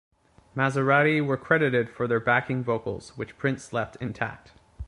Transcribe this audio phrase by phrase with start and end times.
[0.57, 4.51] Mazarati were credited for their backing vocals, which Prince left intact.